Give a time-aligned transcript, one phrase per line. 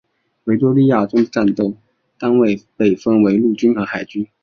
[0.45, 1.77] 维多利亚中的战斗
[2.17, 4.27] 单位被分为陆军和海军。